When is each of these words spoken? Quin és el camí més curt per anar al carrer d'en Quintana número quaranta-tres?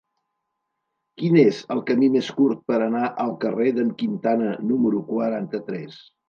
Quin 1.21 1.35
és 1.41 1.59
el 1.75 1.81
camí 1.89 2.09
més 2.15 2.29
curt 2.37 2.63
per 2.71 2.79
anar 2.85 3.03
al 3.25 3.35
carrer 3.45 3.69
d'en 3.77 3.93
Quintana 4.01 4.57
número 4.73 5.05
quaranta-tres? 5.13 6.01